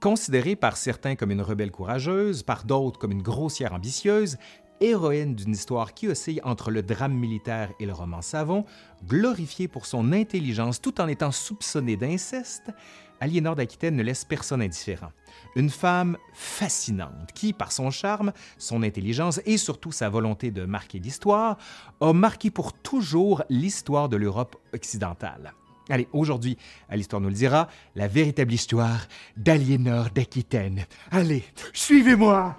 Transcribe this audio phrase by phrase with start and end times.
[0.00, 4.38] Considérée par certains comme une rebelle courageuse, par d'autres comme une grossière ambitieuse,
[4.80, 8.64] héroïne d'une histoire qui oscille entre le drame militaire et le roman savon,
[9.06, 12.70] glorifiée pour son intelligence tout en étant soupçonnée d'inceste,
[13.20, 15.12] Aliénor d'Aquitaine ne laisse personne indifférent.
[15.54, 20.98] Une femme fascinante qui, par son charme, son intelligence et surtout sa volonté de marquer
[20.98, 21.58] l'histoire,
[22.00, 25.52] a marqué pour toujours l'histoire de l'Europe occidentale.
[25.90, 26.56] Allez, aujourd'hui,
[26.88, 30.86] à l'Histoire nous le dira, la véritable histoire d'Aliénor d'Aquitaine.
[31.10, 32.56] Allez, suivez-moi!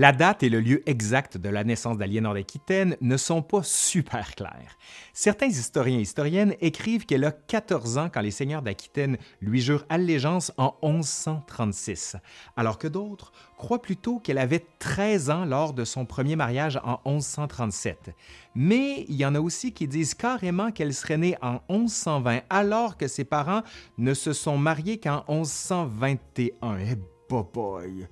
[0.00, 4.36] La date et le lieu exact de la naissance d'Aliénor d'Aquitaine ne sont pas super
[4.36, 4.78] clairs.
[5.12, 9.84] Certains historiens et historiennes écrivent qu'elle a 14 ans quand les seigneurs d'Aquitaine lui jurent
[9.88, 12.14] allégeance en 1136,
[12.56, 17.00] alors que d'autres croient plutôt qu'elle avait 13 ans lors de son premier mariage en
[17.04, 18.14] 1137.
[18.54, 22.96] Mais il y en a aussi qui disent carrément qu'elle serait née en 1120 alors
[22.98, 23.64] que ses parents
[23.96, 26.98] ne se sont mariés qu'en 1121.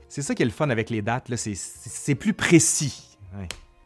[0.09, 3.19] C'est ça qui est le fun avec les dates, c'est plus précis.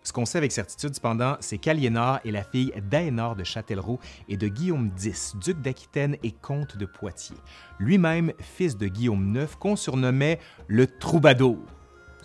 [0.02, 4.36] Ce qu'on sait avec certitude, cependant, c'est qu'Aliénor est la fille d'Aénor de Châtellerault et
[4.36, 7.36] de Guillaume X, duc d'Aquitaine et comte de Poitiers.
[7.78, 11.58] Lui-même, fils de Guillaume IX, qu'on surnommait le Troubadour.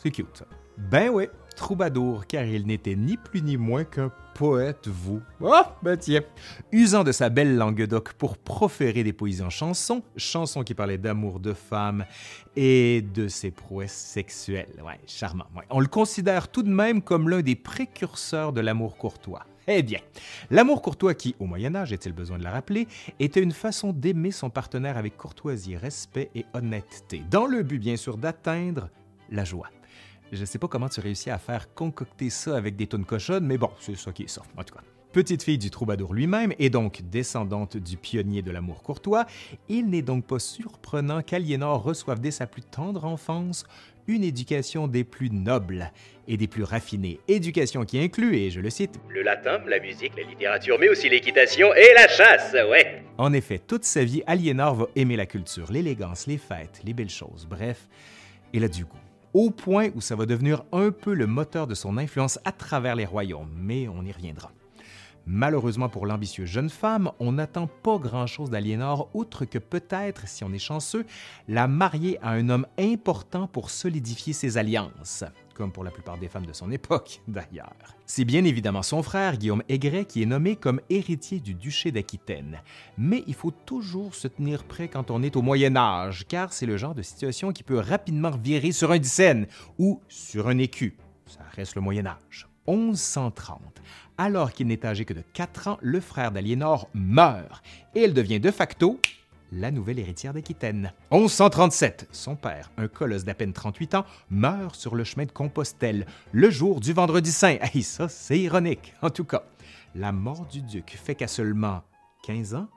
[0.01, 0.45] C'est cute, ça.
[0.77, 5.21] Ben oui, troubadour, car il n'était ni plus ni moins qu'un poète, vous.
[5.41, 6.21] Oh, ben tiens.
[6.71, 10.97] Usant de sa belle langue d'oc pour proférer des poésies en chansons, chansons qui parlaient
[10.97, 12.05] d'amour de femme
[12.55, 14.81] et de ses prouesses sexuelles.
[14.85, 15.45] Ouais, charmant.
[15.69, 19.45] On le considère tout de même comme l'un des précurseurs de l'amour courtois.
[19.67, 19.99] Eh bien,
[20.51, 22.87] l'amour courtois qui, au Moyen Âge, est-il besoin de la rappeler,
[23.19, 27.95] était une façon d'aimer son partenaire avec courtoisie, respect et honnêteté, dans le but bien
[27.95, 28.89] sûr d'atteindre
[29.31, 29.69] la joie.
[30.31, 33.57] Je sais pas comment tu réussis à faire concocter ça avec des tonnes cochonnes, mais
[33.57, 34.81] bon, c'est ça qui est ça, en tout cas.
[35.13, 39.25] Petite fille du troubadour lui-même et donc descendante du pionnier de l'amour courtois,
[39.69, 43.63] il n'est donc pas surprenant qu'Aliénor reçoive dès sa plus tendre enfance
[44.07, 45.89] une éducation des plus nobles
[46.27, 47.21] et des plus raffinées.
[47.29, 51.07] Éducation qui inclut, et je le cite, le latin, la musique, la littérature, mais aussi
[51.07, 53.01] l'équitation et la chasse, ouais.
[53.17, 57.09] En effet, toute sa vie, Aliénor va aimer la culture, l'élégance, les fêtes, les belles
[57.09, 57.87] choses, bref,
[58.51, 58.97] il a du goût
[59.35, 62.95] au point où ça va devenir un peu le moteur de son influence à travers
[62.95, 64.53] les royaumes, mais on y reviendra.
[65.25, 70.53] Malheureusement pour l'ambitieuse jeune femme, on n'attend pas grand-chose d'Aliénor, outre que peut-être, si on
[70.53, 71.05] est chanceux,
[71.49, 76.27] la marier à un homme important pour solidifier ses alliances comme pour la plupart des
[76.27, 77.95] femmes de son époque d'ailleurs.
[78.05, 82.59] C'est bien évidemment son frère, Guillaume Aigret, qui est nommé comme héritier du duché d'Aquitaine.
[82.97, 86.65] Mais il faut toujours se tenir prêt quand on est au Moyen Âge, car c'est
[86.65, 89.47] le genre de situation qui peut rapidement virer sur un dixaine
[89.79, 90.97] ou sur un écu.
[91.25, 92.47] Ça reste le Moyen Âge.
[92.67, 93.59] 1130.
[94.17, 98.39] Alors qu'il n'est âgé que de 4 ans, le frère d'Aliénor meurt et elle devient
[98.39, 98.99] de facto
[99.55, 100.93] la nouvelle héritière d'Aquitaine.
[101.11, 106.05] 1137, son père, un colosse d'à peine 38 ans, meurt sur le chemin de Compostelle,
[106.31, 107.57] le jour du vendredi saint.
[107.81, 109.43] Ça, c'est ironique, en tout cas.
[109.95, 111.83] La mort du duc fait qu'à seulement
[112.25, 112.67] 15 ans,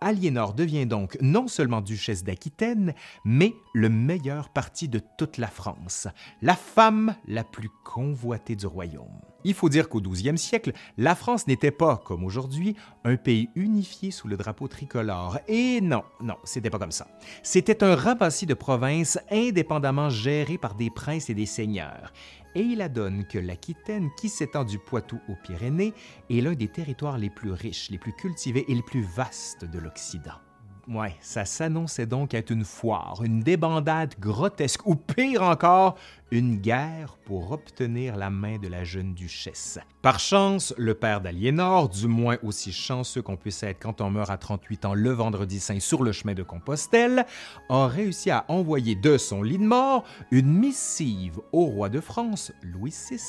[0.00, 2.94] Aliénor devient donc non seulement duchesse d'Aquitaine,
[3.24, 6.08] mais le meilleur parti de toute la France,
[6.40, 9.20] la femme la plus convoitée du royaume.
[9.44, 14.10] Il faut dire qu'au 12e siècle, la France n'était pas, comme aujourd'hui, un pays unifié
[14.10, 15.38] sous le drapeau tricolore.
[15.48, 17.06] Et non, non, c'était pas comme ça.
[17.42, 22.12] C'était un ramassis de provinces indépendamment gérées par des princes et des seigneurs.
[22.54, 25.94] Et il adonne que l'Aquitaine, qui s'étend du Poitou aux Pyrénées,
[26.30, 29.78] est l'un des territoires les plus riches, les plus cultivés et les plus vastes de
[29.78, 30.38] l'Occident.
[30.88, 35.94] Ouais, ça s'annonçait donc être une foire, une débandade grotesque, ou pire encore,
[36.32, 39.78] une guerre pour obtenir la main de la jeune duchesse.
[40.02, 44.30] Par chance, le père d'Aliénor, du moins aussi chanceux qu'on puisse être quand on meurt
[44.30, 47.26] à 38 ans le vendredi saint sur le chemin de Compostelle,
[47.68, 52.50] a réussi à envoyer de son lit de mort une missive au roi de France,
[52.64, 53.20] Louis VI,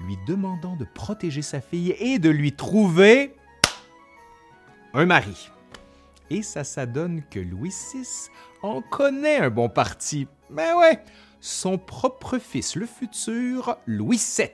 [0.00, 3.36] lui demandant de protéger sa fille et de lui trouver
[4.92, 5.50] un mari.
[6.30, 8.30] Et ça s'adonne que Louis VI
[8.62, 10.26] en connaît un bon parti.
[10.50, 11.02] Mais ouais,
[11.40, 14.48] son propre fils, le futur Louis VII.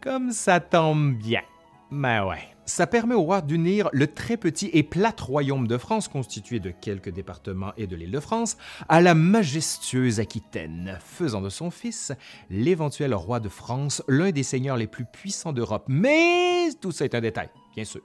[0.00, 1.42] Comme ça tombe bien.
[1.90, 2.48] Mais ouais.
[2.68, 6.72] Ça permet au roi d'unir le très petit et plat royaume de France, constitué de
[6.72, 8.56] quelques départements et de l'île de France,
[8.88, 12.12] à la majestueuse Aquitaine, faisant de son fils
[12.50, 15.84] l'éventuel roi de France, l'un des seigneurs les plus puissants d'Europe.
[15.86, 18.02] Mais tout ça est un détail, bien sûr.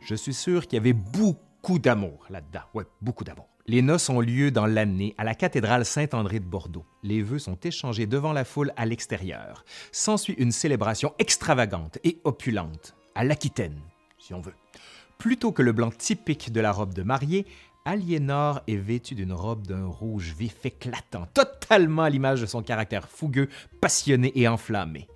[0.00, 2.62] Je suis sûr qu'il y avait beaucoup beaucoup d'amour là-dedans.
[2.74, 3.48] Ouais, beaucoup d'amour.
[3.66, 6.86] Les noces ont lieu dans l'année à la cathédrale Saint-André de Bordeaux.
[7.02, 9.64] Les vœux sont échangés devant la foule à l'extérieur.
[9.92, 13.78] S'ensuit une célébration extravagante et opulente, à l'Aquitaine,
[14.18, 14.54] si on veut.
[15.18, 17.44] Plutôt que le blanc typique de la robe de mariée,
[17.84, 23.08] Aliénor est vêtue d'une robe d'un rouge vif éclatant, totalement à l'image de son caractère
[23.08, 23.48] fougueux,
[23.80, 25.08] passionné et enflammé.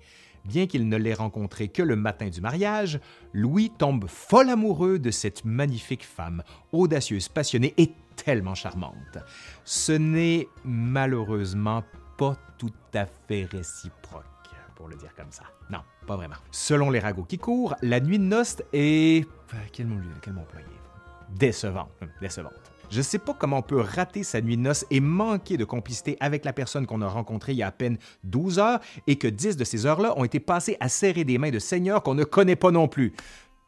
[0.45, 2.99] Bien qu'il ne l'ait rencontrée que le matin du mariage,
[3.33, 9.17] Louis tombe folle amoureux de cette magnifique femme, audacieuse, passionnée et tellement charmante.
[9.63, 11.83] Ce n'est malheureusement
[12.17, 14.25] pas tout à fait réciproque,
[14.75, 15.43] pour le dire comme ça.
[15.69, 16.35] Non, pas vraiment.
[16.51, 19.25] Selon les ragots qui courent, la nuit de noces est...
[19.71, 20.67] Quel mot, quel mot employer?
[21.29, 21.89] Décevante.
[22.21, 22.72] Décevante.
[22.93, 26.15] Je sais pas comment on peut rater sa nuit de noces et manquer de complicité
[26.19, 29.27] avec la personne qu'on a rencontrée il y a à peine 12 heures et que
[29.27, 32.23] 10 de ces heures-là ont été passées à serrer des mains de seigneurs qu'on ne
[32.23, 33.13] connaît pas non plus.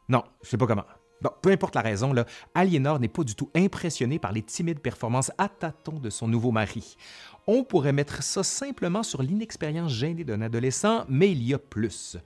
[0.08, 0.84] Non, je sais pas comment.
[1.22, 2.24] Bon, peu importe la raison, là,
[2.54, 6.52] Aliénor n'est pas du tout impressionné par les timides performances à tâtons de son nouveau
[6.52, 6.96] mari.
[7.48, 12.16] On pourrait mettre ça simplement sur l'inexpérience gênée d'un adolescent, mais il y a plus.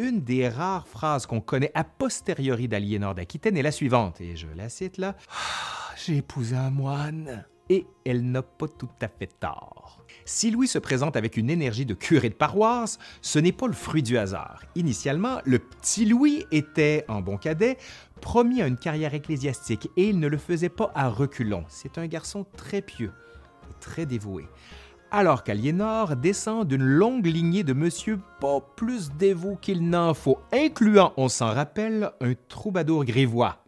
[0.00, 4.46] Une des rares phrases qu'on connaît a posteriori d'Aliénor d'Aquitaine est la suivante, et je
[4.54, 5.16] la cite là.
[5.28, 7.44] Ah, j'ai épousé un moine.
[7.68, 10.04] Et elle n'a pas tout à fait tort.
[10.24, 13.72] Si Louis se présente avec une énergie de curé de paroisse, ce n'est pas le
[13.72, 14.62] fruit du hasard.
[14.76, 17.76] Initialement, le petit Louis était, en bon cadet,
[18.20, 21.64] promis à une carrière ecclésiastique et il ne le faisait pas à reculons.
[21.66, 23.12] C'est un garçon très pieux
[23.68, 24.46] et très dévoué
[25.10, 31.12] alors qu'Aliénor descend d'une longue lignée de monsieur pas plus dévot qu'il n'en faut, incluant,
[31.16, 33.64] on s'en rappelle, un troubadour grivois.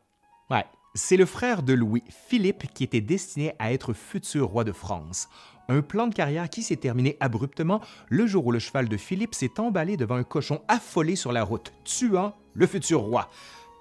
[0.50, 0.64] Ouais,
[0.94, 5.28] c'est le frère de Louis, Philippe, qui était destiné à être futur roi de France.
[5.68, 9.34] Un plan de carrière qui s'est terminé abruptement le jour où le cheval de Philippe
[9.34, 13.30] s'est emballé devant un cochon affolé sur la route, tuant le futur roi.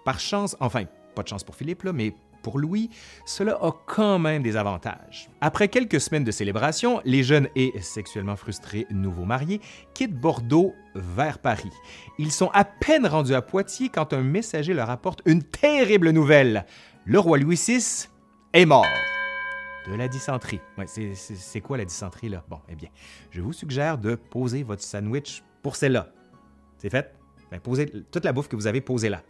[0.05, 0.83] Par chance, enfin,
[1.15, 2.89] pas de chance pour Philippe, là, mais pour Louis,
[3.25, 5.29] cela a quand même des avantages.
[5.41, 9.61] Après quelques semaines de célébration, les jeunes et sexuellement frustrés nouveaux mariés
[9.93, 11.71] quittent Bordeaux vers Paris.
[12.17, 16.65] Ils sont à peine rendus à Poitiers quand un messager leur apporte une terrible nouvelle.
[17.05, 18.07] Le roi Louis VI
[18.53, 18.85] est mort.
[19.89, 20.59] De la dysenterie.
[20.77, 22.43] Ouais, c'est quoi la dysenterie là?
[22.49, 22.89] Bon, eh bien,
[23.31, 26.09] je vous suggère de poser votre sandwich pour celle-là.
[26.77, 27.18] C'est fait?
[27.51, 27.59] Ben,
[28.11, 29.23] toute la bouffe que vous avez posée là.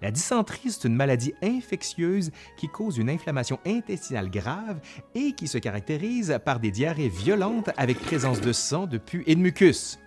[0.00, 4.80] La dysenterie, c'est une maladie infectieuse qui cause une inflammation intestinale grave
[5.14, 9.34] et qui se caractérise par des diarrhées violentes avec présence de sang, de pus et
[9.34, 9.98] de mucus.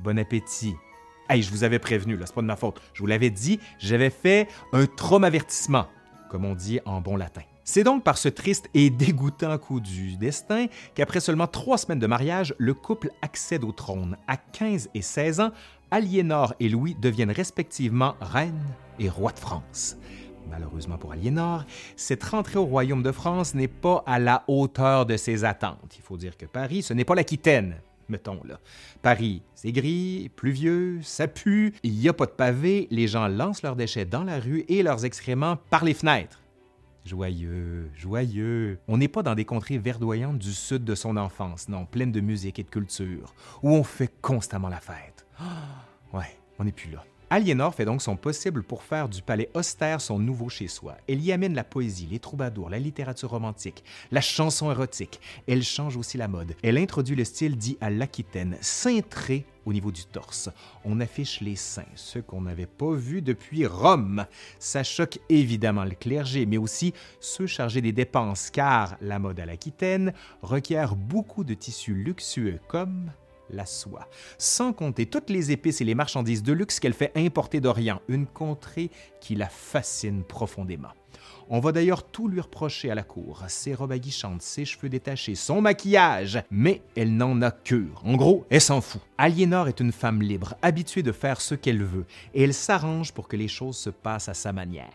[0.00, 0.74] Bon appétit.
[1.28, 2.80] Hey, je vous avais prévenu, là, c'est pas de ma faute.
[2.92, 5.86] Je vous l'avais dit, j'avais fait un traumavertissement,
[6.30, 7.42] comme on dit en bon latin.
[7.66, 12.06] C'est donc par ce triste et dégoûtant coup du destin qu'après seulement trois semaines de
[12.06, 14.18] mariage, le couple accède au trône.
[14.28, 15.50] À 15 et 16 ans,
[15.94, 18.64] Aliénor et Louis deviennent respectivement reine
[18.98, 19.96] et roi de France.
[20.50, 21.64] Malheureusement pour Aliénor,
[21.94, 25.94] cette rentrée au royaume de France n'est pas à la hauteur de ses attentes.
[25.96, 27.76] Il faut dire que Paris, ce n'est pas l'Aquitaine,
[28.08, 28.58] mettons là.
[29.02, 33.62] Paris, c'est gris, pluvieux, ça pue, il n'y a pas de pavé, les gens lancent
[33.62, 36.40] leurs déchets dans la rue et leurs excréments par les fenêtres.
[37.04, 38.80] Joyeux, joyeux.
[38.88, 42.20] On n'est pas dans des contrées verdoyantes du sud de son enfance, non, pleines de
[42.20, 43.32] musique et de culture,
[43.62, 45.24] où on fait constamment la fête.
[46.14, 47.04] Ouais, on n'est plus là.
[47.28, 50.96] Aliénor fait donc son possible pour faire du palais austère son nouveau chez-soi.
[51.08, 53.82] Elle y amène la poésie, les troubadours, la littérature romantique,
[54.12, 55.20] la chanson érotique.
[55.48, 56.54] Elle change aussi la mode.
[56.62, 60.48] Elle introduit le style dit à l'aquitaine, cintré au niveau du torse.
[60.84, 64.26] On affiche les seins, ce qu'on n'avait pas vu depuis Rome.
[64.60, 69.46] Ça choque évidemment le clergé, mais aussi ceux chargés des dépenses, car la mode à
[69.46, 70.12] l'aquitaine
[70.42, 73.10] requiert beaucoup de tissus luxueux comme
[73.50, 74.08] la soie,
[74.38, 78.26] sans compter toutes les épices et les marchandises de luxe qu'elle fait importer d'Orient, une
[78.26, 80.92] contrée qui la fascine profondément.
[81.50, 85.34] On va d'ailleurs tout lui reprocher à la cour, ses robes aguichantes, ses cheveux détachés,
[85.34, 88.00] son maquillage, mais elle n'en a cure.
[88.04, 89.02] En gros, elle s'en fout.
[89.18, 93.28] Aliénor est une femme libre, habituée de faire ce qu'elle veut, et elle s'arrange pour
[93.28, 94.90] que les choses se passent à sa manière.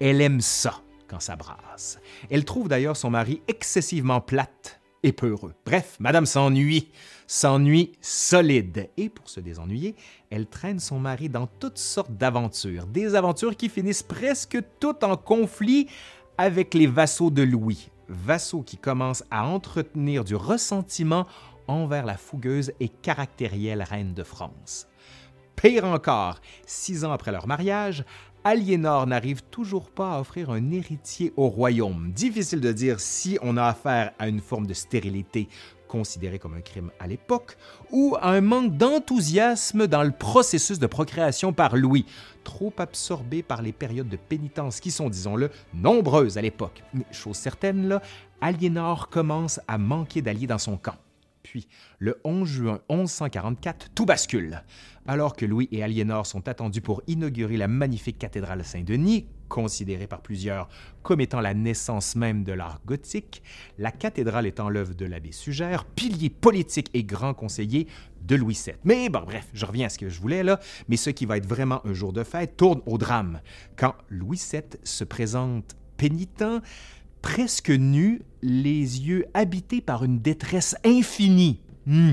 [0.00, 1.98] Elle aime ça quand ça brasse.
[2.30, 5.54] Elle trouve d'ailleurs son mari excessivement plate et peureux.
[5.64, 6.88] Bref, Madame s'ennuie
[7.28, 8.88] s'ennuie solide.
[8.96, 9.94] Et pour se désennuyer,
[10.30, 15.16] elle traîne son mari dans toutes sortes d'aventures, des aventures qui finissent presque toutes en
[15.16, 15.86] conflit
[16.38, 21.26] avec les vassaux de Louis, vassaux qui commencent à entretenir du ressentiment
[21.68, 24.88] envers la fougueuse et caractérielle reine de France.
[25.54, 28.04] Pire encore, six ans après leur mariage,
[28.48, 32.12] Aliénor n'arrive toujours pas à offrir un héritier au royaume.
[32.12, 35.48] Difficile de dire si on a affaire à une forme de stérilité
[35.86, 37.58] considéré comme un crime à l'époque,
[37.90, 42.06] ou à un manque d'enthousiasme dans le processus de procréation par Louis,
[42.42, 46.82] trop absorbé par les périodes de pénitence qui sont, disons-le, nombreuses à l'époque.
[47.10, 48.00] Chose certaine,
[48.40, 50.96] Aliénor commence à manquer d'alliés dans son camp.
[51.50, 51.66] Puis,
[51.98, 54.62] le 11 juin 1144, tout bascule.
[55.06, 60.20] Alors que Louis et Aliénor sont attendus pour inaugurer la magnifique cathédrale Saint-Denis, considérée par
[60.20, 60.68] plusieurs
[61.02, 63.42] comme étant la naissance même de l'art gothique,
[63.78, 67.86] la cathédrale étant l'œuvre de l'abbé Sugère, pilier politique et grand conseiller
[68.20, 68.74] de Louis VII.
[68.84, 71.38] Mais bon, bref, je reviens à ce que je voulais là, mais ce qui va
[71.38, 73.40] être vraiment un jour de fête tourne au drame,
[73.76, 76.44] quand Louis VII se présente pénitent,
[77.22, 81.60] presque nu, les yeux habités par une détresse infinie.
[81.86, 82.12] Hmm.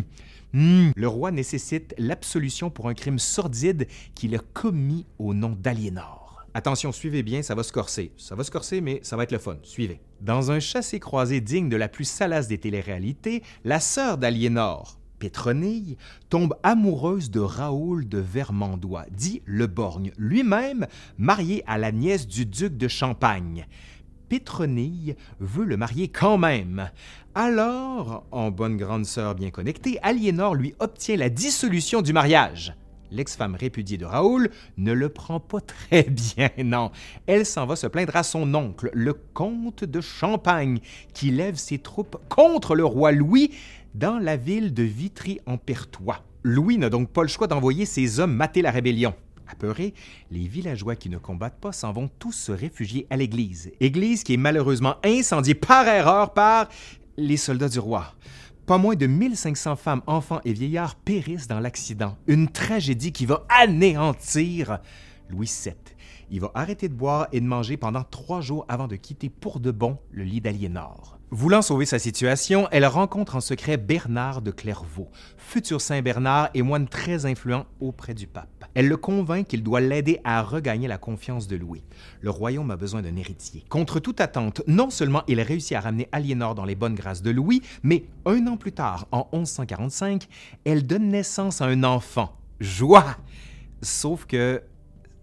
[0.53, 0.91] Hmm.
[0.95, 6.45] Le roi nécessite l'absolution pour un crime sordide qu'il a commis au nom d'Aliénor.
[6.53, 8.13] Attention, suivez bien, ça va se corser.
[8.15, 9.57] Ça va se corser, mais ça va être le fun.
[9.63, 9.99] Suivez.
[10.21, 15.97] Dans un chassé-croisé digne de la plus salace des téléréalités, la sœur d'Aliénor, Pétronille,
[16.29, 22.45] tombe amoureuse de Raoul de Vermandois, dit le Borgne, lui-même marié à la nièce du
[22.45, 23.67] duc de Champagne.
[24.27, 26.89] Pétronille veut le marier quand même.
[27.33, 32.75] Alors, en bonne grande sœur bien connectée, Aliénor lui obtient la dissolution du mariage.
[33.11, 36.91] L'ex-femme répudiée de Raoul ne le prend pas très bien, non.
[37.27, 40.79] Elle s'en va se plaindre à son oncle, le comte de Champagne,
[41.13, 43.51] qui lève ses troupes contre le roi Louis
[43.93, 46.23] dans la ville de Vitry-en-Pertois.
[46.43, 49.13] Louis n'a donc pas le choix d'envoyer ses hommes mater la rébellion.
[49.47, 49.93] Apeurés,
[50.31, 53.71] les villageois qui ne combattent pas s'en vont tous se réfugier à l'église.
[53.79, 56.69] Église qui est malheureusement incendiée par erreur par
[57.17, 58.13] les soldats du roi.
[58.65, 62.17] Pas moins de 1500 femmes, enfants et vieillards périssent dans l'accident.
[62.25, 64.79] Une tragédie qui va anéantir
[65.29, 65.73] Louis VII.
[66.31, 69.59] Il va arrêter de boire et de manger pendant trois jours avant de quitter pour
[69.59, 71.19] de bon le lit d'Aliénor.
[71.31, 76.61] Voulant sauver sa situation, elle rencontre en secret Bernard de Clairvaux, futur Saint Bernard et
[76.61, 78.65] moine très influent auprès du pape.
[78.73, 81.83] Elle le convainc qu'il doit l'aider à regagner la confiance de Louis.
[82.21, 83.65] Le royaume a besoin d'un héritier.
[83.69, 87.31] Contre toute attente, non seulement il réussit à ramener Aliénor dans les bonnes grâces de
[87.31, 90.27] Louis, mais un an plus tard, en 1145,
[90.63, 92.37] elle donne naissance à un enfant.
[92.59, 93.17] Joie!
[93.81, 94.61] Sauf que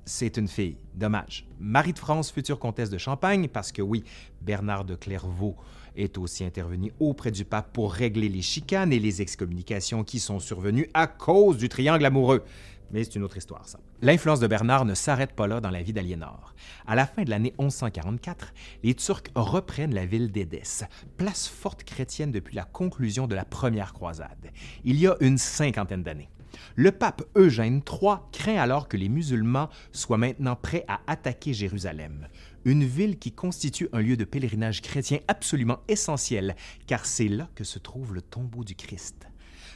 [0.04, 0.76] c'est une fille.
[0.94, 1.46] Dommage.
[1.58, 4.04] Marie de France, future comtesse de Champagne, parce que oui,
[4.40, 5.56] Bernard de Clairvaux
[5.96, 10.40] est aussi intervenu auprès du pape pour régler les chicanes et les excommunications qui sont
[10.40, 12.44] survenues à cause du triangle amoureux.
[12.90, 13.78] Mais c'est une autre histoire, ça.
[14.02, 16.54] L'influence de Bernard ne s'arrête pas là dans la vie d'Aliénor.
[16.86, 20.84] À la fin de l'année 1144, les Turcs reprennent la ville d'Édesse,
[21.16, 24.50] place forte chrétienne depuis la conclusion de la première croisade,
[24.84, 26.28] il y a une cinquantaine d'années.
[26.76, 32.28] Le pape Eugène III craint alors que les musulmans soient maintenant prêts à attaquer Jérusalem,
[32.64, 37.64] une ville qui constitue un lieu de pèlerinage chrétien absolument essentiel, car c'est là que
[37.64, 39.31] se trouve le tombeau du Christ.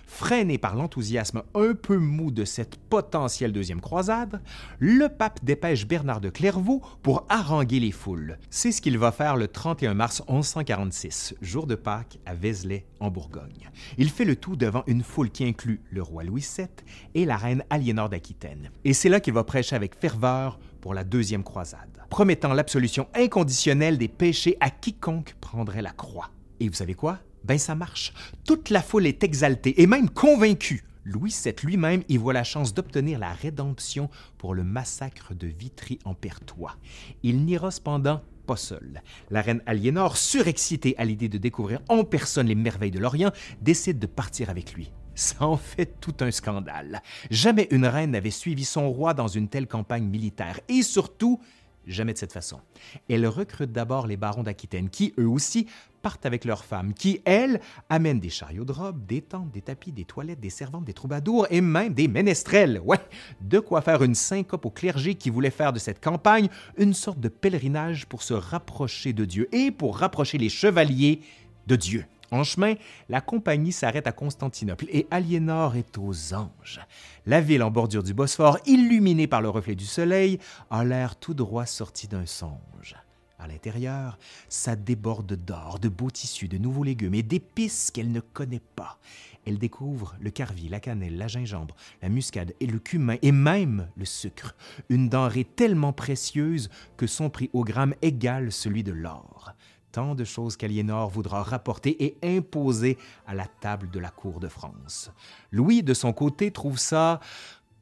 [0.07, 4.41] Freiné par l'enthousiasme un peu mou de cette potentielle deuxième croisade,
[4.79, 8.39] le pape dépêche Bernard de Clairvaux pour haranguer les foules.
[8.49, 13.11] C'est ce qu'il va faire le 31 mars 1146, jour de Pâques à Vézelay, en
[13.11, 13.69] Bourgogne.
[13.99, 16.69] Il fait le tout devant une foule qui inclut le roi Louis VII
[17.15, 18.71] et la reine Aliénor d'Aquitaine.
[18.85, 23.99] Et c'est là qu'il va prêcher avec ferveur pour la deuxième croisade, promettant l'absolution inconditionnelle
[23.99, 26.31] des péchés à quiconque prendrait la croix.
[26.61, 27.19] Et vous savez quoi?
[27.47, 28.13] Ben ça marche.
[28.45, 30.85] Toute la foule est exaltée et même convaincue.
[31.05, 36.01] Louis VII lui-même y voit la chance d'obtenir la rédemption pour le massacre de Vitry
[36.05, 36.75] en Pertois.
[37.23, 39.01] Il n'ira cependant pas seul.
[39.31, 44.01] La reine Aliénor, surexcitée à l'idée de découvrir en personne les merveilles de l'Orient, décide
[44.01, 44.91] de partir avec lui.
[45.15, 47.01] Ça en fait tout un scandale.
[47.31, 51.41] Jamais une reine n'avait suivi son roi dans une telle campagne militaire, et surtout,
[51.87, 52.61] jamais de cette façon.
[53.09, 55.69] Elle recrute d'abord les barons d'Aquitaine, qui, eux aussi,
[56.07, 59.91] partent avec leurs femmes, qui, elles, amènent des chariots de robes, des tentes, des tapis,
[59.91, 62.81] des toilettes, des servantes, des troubadours et même des ménestrels.
[62.85, 63.01] Ouais,
[63.41, 67.19] de quoi faire une syncope au clergé qui voulait faire de cette campagne une sorte
[67.19, 71.23] de pèlerinage pour se rapprocher de Dieu et pour rapprocher les chevaliers
[71.67, 72.05] de Dieu.
[72.31, 72.75] En chemin,
[73.09, 76.81] la compagnie s'arrête à Constantinople et Aliénor est aux anges.
[77.27, 80.39] La ville en bordure du Bosphore, illuminée par le reflet du soleil,
[80.71, 82.95] a l'air tout droit sorti d'un songe.
[83.39, 88.21] À l'intérieur, ça déborde d'or, de beaux tissus, de nouveaux légumes et d'épices qu'elle ne
[88.21, 88.99] connaît pas.
[89.45, 93.89] Elle découvre le carvi, la cannelle, la gingembre, la muscade et le cumin et même
[93.97, 94.57] le sucre,
[94.89, 99.55] une denrée tellement précieuse que son prix au gramme égale celui de l'or
[99.93, 104.49] tant de choses qu'Aliénor voudra rapporter et imposer à la table de la cour de
[104.49, 105.11] France.
[105.53, 107.19] Louis, de son côté, trouve ça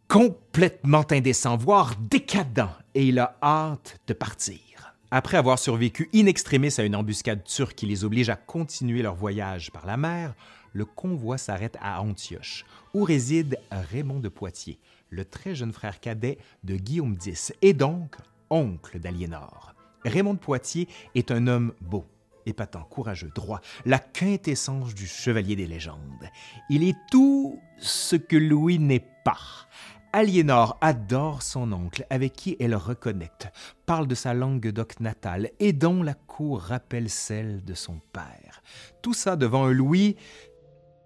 [0.06, 4.73] complètement indécent, voire décadent, et il a hâte de partir.
[5.16, 9.14] Après avoir survécu in extremis à une embuscade turque qui les oblige à continuer leur
[9.14, 10.34] voyage par la mer,
[10.72, 14.80] le convoi s'arrête à Antioche, où réside Raymond de Poitiers,
[15.10, 18.16] le très jeune frère cadet de Guillaume X et donc
[18.50, 19.76] oncle d'Aliénor.
[20.04, 22.04] Raymond de Poitiers est un homme beau,
[22.44, 26.28] épatant, courageux, droit, la quintessence du chevalier des légendes.
[26.70, 29.38] Il est tout ce que Louis n'est pas.
[30.16, 33.48] Aliénor adore son oncle, avec qui elle reconnecte,
[33.84, 38.62] parle de sa langue doc natale et dont la cour rappelle celle de son père.
[39.02, 40.14] Tout ça devant un Louis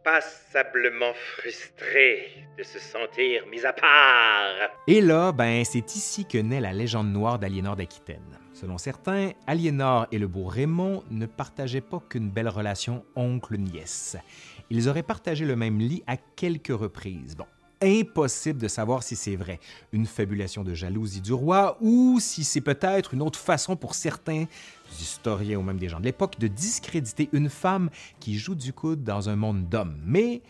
[0.04, 4.72] passablement frustré de se sentir mis à part.
[4.86, 8.38] Et là, ben, c'est ici que naît la légende noire d'Aliénor d'Aquitaine.
[8.52, 14.18] Selon certains, Aliénor et le beau Raymond ne partageaient pas qu'une belle relation oncle-nièce.
[14.68, 17.34] Ils auraient partagé le même lit à quelques reprises.
[17.34, 17.46] Bon,
[17.82, 19.60] impossible de savoir si c'est vrai,
[19.92, 24.46] une fabulation de jalousie du roi, ou si c'est peut-être une autre façon pour certains
[25.00, 29.04] historiens ou même des gens de l'époque de discréditer une femme qui joue du coude
[29.04, 30.00] dans un monde d'hommes.
[30.04, 30.42] Mais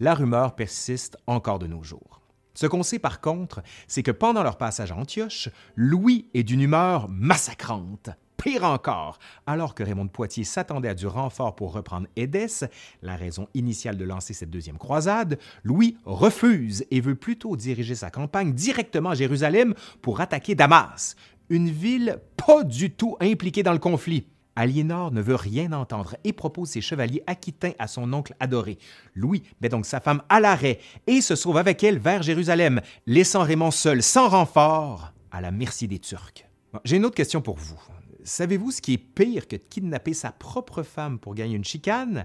[0.00, 2.20] la rumeur persiste encore de nos jours.
[2.54, 6.60] Ce qu'on sait par contre, c'est que pendant leur passage à Antioche, Louis est d'une
[6.60, 8.10] humeur massacrante.
[8.44, 12.66] Pire encore, alors que Raymond de Poitiers s'attendait à du renfort pour reprendre Édesse,
[13.00, 18.10] la raison initiale de lancer cette deuxième croisade, Louis refuse et veut plutôt diriger sa
[18.10, 19.72] campagne directement à Jérusalem
[20.02, 21.16] pour attaquer Damas,
[21.48, 24.26] une ville pas du tout impliquée dans le conflit.
[24.56, 28.76] Aliénor ne veut rien entendre et propose ses chevaliers aquitains à son oncle adoré.
[29.14, 33.42] Louis met donc sa femme à l'arrêt et se sauve avec elle vers Jérusalem, laissant
[33.42, 36.44] Raymond seul, sans renfort, à la merci des Turcs.
[36.84, 37.80] J'ai une autre question pour vous.
[38.24, 42.24] Savez-vous ce qui est pire que de kidnapper sa propre femme pour gagner une chicane?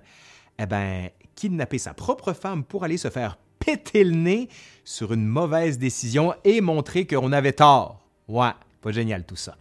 [0.57, 4.47] Eh bien, kidnapper sa propre femme pour aller se faire péter le nez
[4.85, 7.99] sur une mauvaise décision et montrer qu'on avait tort.
[8.29, 9.57] Ouais, pas génial tout ça.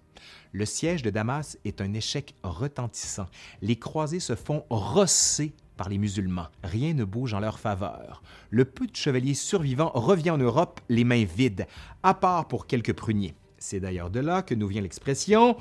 [0.53, 3.27] Le siège de Damas est un échec retentissant.
[3.61, 6.49] Les croisés se font rosser par les musulmans.
[6.63, 8.23] Rien ne bouge en leur faveur.
[8.51, 11.67] Le peu de chevaliers survivants revient en Europe les mains vides,
[12.05, 13.35] à part pour quelques pruniers.
[13.59, 15.57] C'est d'ailleurs de là que nous vient l'expression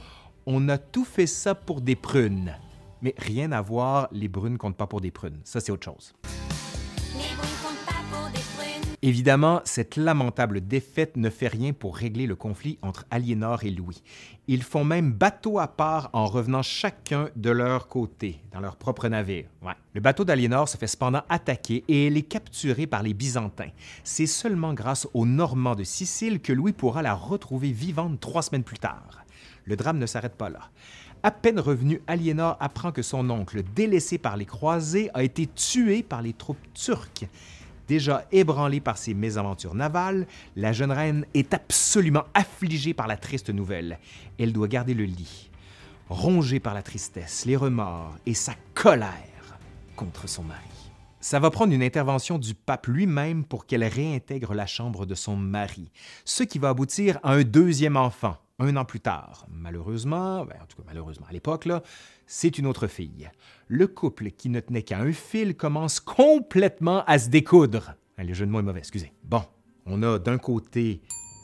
[0.48, 2.56] on a tout fait ça pour des prunes.
[3.02, 5.40] Mais rien à voir, les brunes comptent pas pour des prunes.
[5.44, 6.16] Ça, c'est autre chose.
[9.04, 14.02] Évidemment, cette lamentable défaite ne fait rien pour régler le conflit entre Aliénor et Louis.
[14.48, 19.08] Ils font même bateau à part en revenant chacun de leur côté, dans leur propre
[19.08, 19.46] navire.
[19.94, 23.70] Le bateau d'Aliénor se fait cependant attaquer et elle est capturée par les Byzantins.
[24.04, 28.64] C'est seulement grâce aux Normands de Sicile que Louis pourra la retrouver vivante trois semaines
[28.64, 29.26] plus tard.
[29.68, 30.72] Le drame ne s'arrête pas là.
[31.24, 36.04] À peine revenu, Aliénor apprend que son oncle, délaissé par les croisés, a été tué
[36.04, 37.28] par les troupes turques.
[37.88, 40.26] Déjà ébranlée par ses mésaventures navales,
[40.56, 44.00] la jeune reine est absolument affligée par la triste nouvelle.
[44.40, 45.50] Elle doit garder le lit,
[46.10, 49.58] rongée par la tristesse, les remords et sa colère
[49.96, 50.62] contre son mari.
[51.20, 55.36] Ça va prendre une intervention du pape lui-même pour qu'elle réintègre la chambre de son
[55.36, 55.92] mari,
[56.24, 59.46] ce qui va aboutir à un deuxième enfant, un an plus tard.
[59.50, 61.68] Malheureusement, ben, en tout cas malheureusement à l'époque,
[62.26, 63.30] c'est une autre fille.
[63.68, 67.94] Le couple qui ne tenait qu'à un fil commence complètement à se découdre.
[68.18, 69.14] Ah, le jeu de mots est mauvais, excusez.
[69.24, 69.44] Bon,
[69.86, 71.02] on a d'un côté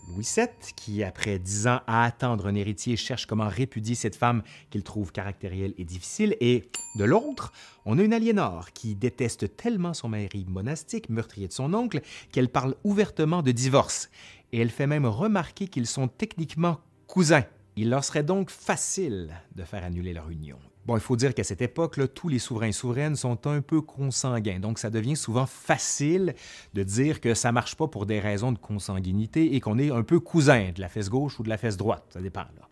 [0.10, 4.42] Louis VII, qui, après dix ans à attendre un héritier, cherche comment répudier cette femme
[4.70, 7.54] qu'il trouve caractérielle et difficile, et de l'autre,
[7.86, 12.50] on a une Aliénor qui déteste tellement son mari monastique, meurtrier de son oncle, qu'elle
[12.50, 14.10] parle ouvertement de divorce,
[14.52, 16.80] et elle fait même remarquer qu'ils sont techniquement
[17.14, 17.44] cousins.
[17.76, 20.58] Il leur serait donc facile de faire annuler leur union.
[20.88, 24.60] Bon, il faut dire qu'à cette époque, tous les souverains souveraines sont un peu consanguins,
[24.60, 26.34] donc ça devient souvent facile
[26.74, 30.02] de dire que ça marche pas pour des raisons de consanguinité et qu'on est un
[30.02, 32.40] peu cousin de la fesse gauche ou de la fesse droite, ça dépend.
[32.58, 32.68] Là.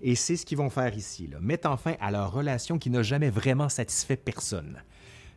[0.00, 3.02] Et c'est ce qu'ils vont faire ici, là, mettre fin à leur relation qui n'a
[3.02, 4.82] jamais vraiment satisfait personne.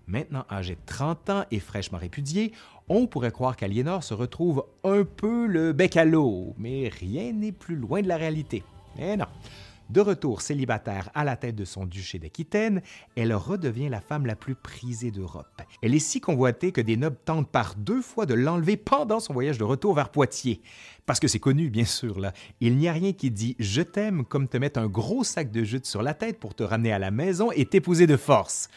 [0.08, 2.54] Maintenant âgé de 30 ans et fraîchement répudié,
[2.90, 7.52] on pourrait croire qu'Aliénor se retrouve un peu le bec à l'eau, mais rien n'est
[7.52, 8.64] plus loin de la réalité.
[8.98, 9.26] Mais non.
[9.90, 12.82] De retour célibataire à la tête de son duché d'Aquitaine,
[13.16, 15.62] elle redevient la femme la plus prisée d'Europe.
[15.84, 19.34] Elle est si convoitée que des nobles tentent par deux fois de l'enlever pendant son
[19.34, 20.62] voyage de retour vers Poitiers.
[21.06, 22.34] Parce que c'est connu, bien sûr, là.
[22.62, 25.64] Il n'y a rien qui dit Je t'aime comme te mettre un gros sac de
[25.64, 28.70] jute sur la tête pour te ramener à la maison et t'épouser de force.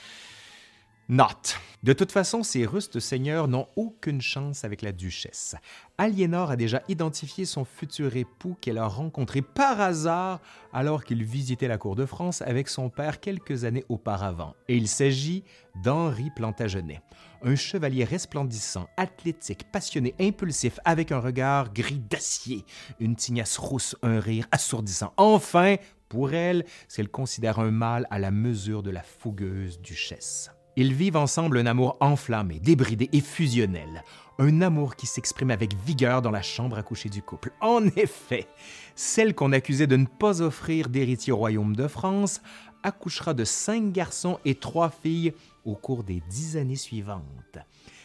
[1.11, 1.55] Not.
[1.83, 5.57] De toute façon, ces rustes seigneurs n'ont aucune chance avec la duchesse.
[5.97, 10.43] Aliénor a déjà identifié son futur époux qu'elle a rencontré par hasard
[10.75, 14.55] alors qu'il visitait la cour de France avec son père quelques années auparavant.
[14.69, 15.45] Et il s'agit
[15.83, 17.01] d'Henri Plantagenet,
[17.43, 22.67] un chevalier resplendissant, athlétique, passionné, impulsif, avec un regard gris d'acier,
[23.01, 25.15] une tignasse rousse, un rire assourdissant.
[25.17, 25.77] Enfin,
[26.11, 30.51] pour elle, ce qu'elle considère un mâle à la mesure de la fougueuse duchesse.
[30.81, 34.05] Ils vivent ensemble un amour enflammé, débridé et fusionnel.
[34.39, 37.51] Un amour qui s'exprime avec vigueur dans la chambre à coucher du couple.
[37.61, 38.47] En effet,
[38.95, 42.41] celle qu'on accusait de ne pas offrir d'héritier au royaume de France
[42.85, 45.33] accouchera de cinq garçons et trois filles
[45.65, 47.59] au cours des dix années suivantes.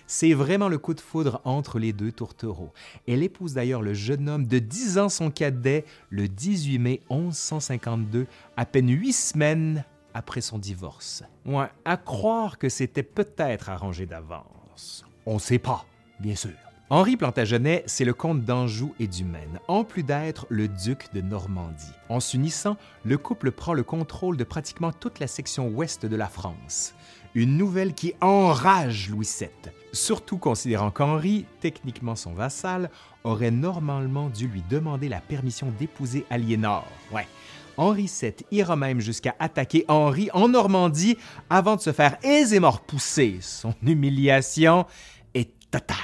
[0.07, 2.73] C'est vraiment le coup de foudre entre les deux tourtereaux.
[3.07, 8.25] Elle épouse d'ailleurs le jeune homme de 10 ans, son cadet, le 18 mai 1152,
[8.57, 11.23] à peine huit semaines après son divorce.
[11.45, 15.05] Ouais, à croire que c'était peut-être arrangé d'avance.
[15.25, 15.85] On ne sait pas,
[16.19, 16.51] bien sûr.
[16.89, 21.21] Henri Plantagenet, c'est le comte d'Anjou et du Maine, en plus d'être le duc de
[21.21, 21.91] Normandie.
[22.09, 26.27] En s'unissant, le couple prend le contrôle de pratiquement toute la section ouest de la
[26.27, 26.93] France.
[27.35, 29.49] Une nouvelle qui enrage Louis VII,
[29.91, 32.91] surtout considérant qu'Henri, techniquement son vassal,
[33.23, 36.85] aurait normalement dû lui demander la permission d'épouser Aliénor.
[37.11, 37.27] Ouais,
[37.77, 41.17] Henri VII ira même jusqu'à attaquer Henri en Normandie
[41.49, 43.39] avant de se faire aisément repousser.
[43.41, 44.85] Son humiliation
[45.33, 45.97] est totale.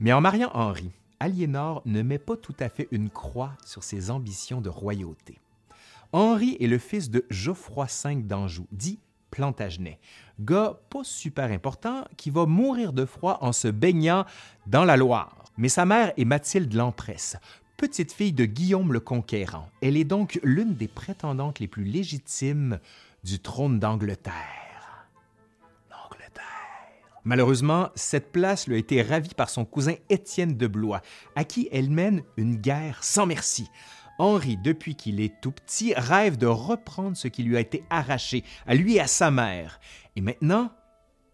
[0.00, 4.10] Mais en mariant Henri, Aliénor ne met pas tout à fait une croix sur ses
[4.10, 5.38] ambitions de royauté.
[6.12, 8.98] Henri est le fils de Geoffroy V d'Anjou, dit
[9.30, 9.98] Plantagenet,
[10.40, 14.24] gars pas super important qui va mourir de froid en se baignant
[14.66, 15.44] dans la Loire.
[15.58, 17.36] Mais sa mère est Mathilde Lampresse,
[17.78, 19.70] petite fille de Guillaume le Conquérant.
[19.80, 22.80] Elle est donc l'une des prétendantes les plus légitimes
[23.22, 25.06] du trône d'Angleterre.
[25.88, 26.44] L'Angleterre.
[27.22, 31.02] Malheureusement, cette place lui a été ravie par son cousin Étienne de Blois,
[31.36, 33.70] à qui elle mène une guerre sans merci.
[34.18, 38.42] Henri, depuis qu'il est tout petit, rêve de reprendre ce qui lui a été arraché,
[38.66, 39.78] à lui et à sa mère.
[40.16, 40.72] Et maintenant,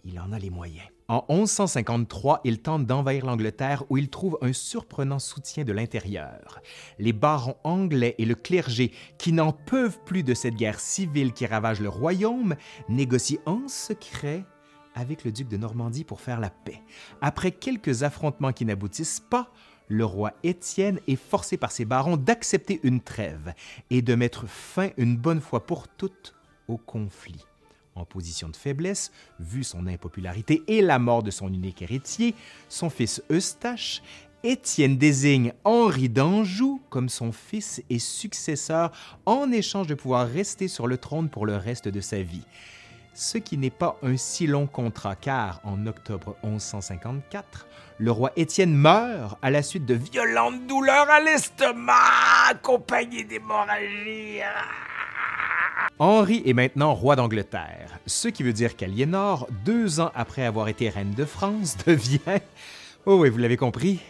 [0.05, 0.89] il en a les moyens.
[1.07, 6.61] En 1153, il tente d'envahir l'Angleterre où il trouve un surprenant soutien de l'intérieur.
[6.99, 11.45] Les barons anglais et le clergé, qui n'en peuvent plus de cette guerre civile qui
[11.45, 12.55] ravage le royaume,
[12.89, 14.45] négocient en secret
[14.95, 16.81] avec le duc de Normandie pour faire la paix.
[17.21, 19.51] Après quelques affrontements qui n'aboutissent pas,
[19.89, 23.53] le roi Étienne est forcé par ses barons d'accepter une trêve
[23.91, 26.35] et de mettre fin une bonne fois pour toutes
[26.67, 27.45] au conflit.
[27.97, 32.35] En position de faiblesse, vu son impopularité et la mort de son unique héritier,
[32.69, 34.03] son fils Eustache,
[34.43, 38.93] Étienne désigne Henri d'Anjou comme son fils et successeur
[39.25, 42.45] en échange de pouvoir rester sur le trône pour le reste de sa vie.
[43.15, 47.67] Ce qui n'est pas un si long contrat car en octobre 1154,
[47.99, 51.95] le roi Étienne meurt à la suite de violentes douleurs à l'estomac
[52.51, 54.41] accompagnées d'hémorragie.
[56.01, 60.89] Henri est maintenant roi d'Angleterre, ce qui veut dire qu'Aliénor, deux ans après avoir été
[60.89, 62.41] reine de France, devient,
[63.07, 64.01] oh oui, vous l'avez compris,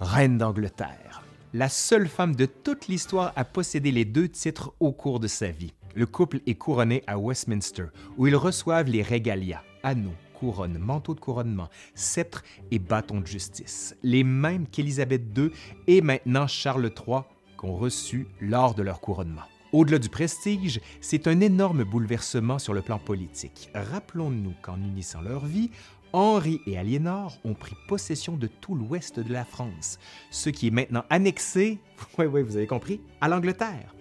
[0.00, 1.22] reine d'Angleterre.
[1.54, 5.52] La seule femme de toute l'histoire à posséder les deux titres au cours de sa
[5.52, 5.72] vie.
[5.94, 11.20] Le couple est couronné à Westminster, où ils reçoivent les régalias, anneaux, couronne, manteau de
[11.20, 15.52] couronnement, sceptre et bâton de justice, les mêmes qu'Élisabeth II
[15.86, 17.20] et maintenant Charles III
[17.56, 19.42] qu'ont reçus lors de leur couronnement.
[19.72, 23.70] Au-delà du prestige, c'est un énorme bouleversement sur le plan politique.
[23.72, 25.70] Rappelons-nous qu'en unissant leur vie,
[26.12, 30.00] Henri et Aliénor ont pris possession de tout l'ouest de la France,
[30.32, 31.78] ce qui est maintenant annexé,
[32.18, 33.94] oui, oui, vous avez compris, à l'Angleterre.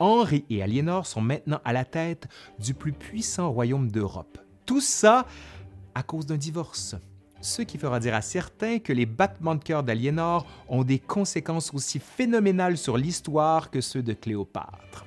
[0.00, 2.26] Henri et Aliénor sont maintenant à la tête
[2.58, 4.38] du plus puissant royaume d'Europe.
[4.64, 5.26] Tout ça
[5.94, 6.96] à cause d'un divorce.
[7.42, 11.74] Ce qui fera dire à certains que les battements de cœur d'Aliénor ont des conséquences
[11.74, 15.04] aussi phénoménales sur l'histoire que ceux de Cléopâtre.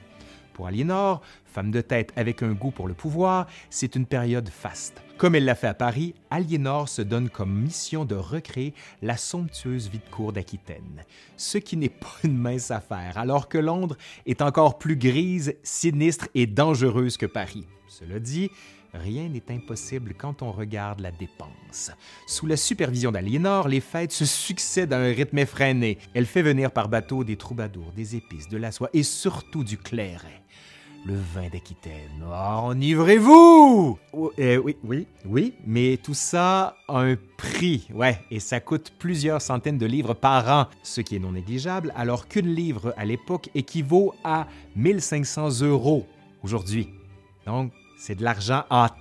[0.54, 5.02] Pour Aliénor, femme de tête avec un goût pour le pouvoir, c'est une période faste.
[5.18, 9.90] Comme elle l'a fait à Paris, Aliénor se donne comme mission de recréer la somptueuse
[9.90, 11.06] vie de cour d'Aquitaine,
[11.38, 13.96] ce qui n'est pas une mince affaire, alors que Londres
[14.26, 17.66] est encore plus grise, sinistre et dangereuse que Paris.
[17.88, 18.50] Cela dit,
[18.96, 21.92] rien n'est impossible quand on regarde la dépense.
[22.28, 25.98] Sous la supervision d'Aliénor, les fêtes se succèdent à un rythme effréné.
[26.14, 29.78] Elle fait venir par bateau des troubadours, des épices, de la soie et surtout du
[29.78, 30.42] clairet.
[31.06, 32.24] Le vin d'Aquitaine.
[32.24, 34.00] Oh, enivrez-vous!
[34.40, 39.40] Euh, oui, oui, oui, mais tout ça a un prix, ouais, et ça coûte plusieurs
[39.40, 43.52] centaines de livres par an, ce qui est non négligeable, alors qu'une livre à l'époque
[43.54, 46.08] équivaut à 1500 euros
[46.42, 46.90] aujourd'hui.
[47.46, 48.96] Donc, c'est de l'argent à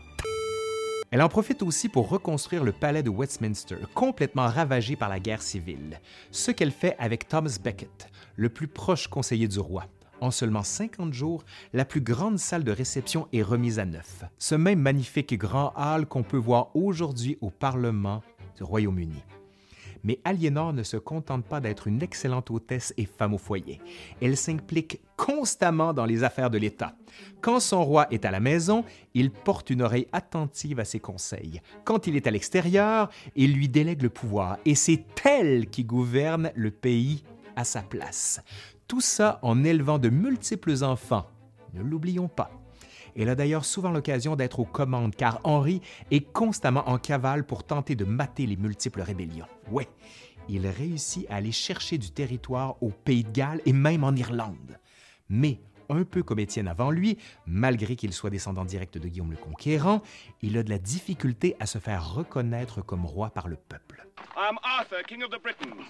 [1.14, 5.42] elle en profite aussi pour reconstruire le palais de Westminster, complètement ravagé par la guerre
[5.42, 6.00] civile,
[6.32, 9.84] ce qu'elle fait avec Thomas Becket, le plus proche conseiller du roi.
[10.20, 14.56] En seulement 50 jours, la plus grande salle de réception est remise à neuf, ce
[14.56, 18.20] même magnifique grand hall qu'on peut voir aujourd'hui au Parlement
[18.56, 19.22] du Royaume-Uni.
[20.04, 23.80] Mais Aliénor ne se contente pas d'être une excellente hôtesse et femme au foyer.
[24.20, 26.94] Elle s'implique constamment dans les affaires de l'État.
[27.40, 31.60] Quand son roi est à la maison, il porte une oreille attentive à ses conseils.
[31.84, 36.52] Quand il est à l'extérieur, il lui délègue le pouvoir et c'est elle qui gouverne
[36.54, 37.24] le pays
[37.56, 38.40] à sa place.
[38.86, 41.26] Tout ça en élevant de multiples enfants.
[41.72, 42.50] Ne l'oublions pas.
[43.16, 47.64] Elle a d'ailleurs souvent l'occasion d'être aux commandes car Henri est constamment en cavale pour
[47.64, 49.46] tenter de mater les multiples rébellions.
[49.70, 49.88] Ouais,
[50.48, 54.78] il réussit à aller chercher du territoire au Pays de Galles et même en Irlande.
[55.28, 59.36] Mais un peu comme Étienne avant lui, malgré qu'il soit descendant direct de Guillaume le
[59.36, 60.02] Conquérant,
[60.42, 64.06] il a de la difficulté à se faire reconnaître comme roi par le peuple.
[64.36, 65.84] I am Arthur, King of the Britons.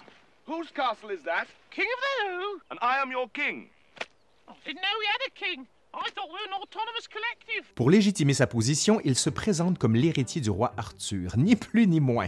[0.47, 1.47] Whose castle is that?
[1.71, 2.61] King of the who?
[2.69, 3.69] And I am your king.
[4.47, 5.65] I didn't know we had a king.
[5.97, 7.73] I thought we were an autonomous collective.
[7.73, 12.01] Pour légitimer sa position, il se présente comme l'héritier du roi Arthur, ni plus ni
[12.01, 12.27] moins.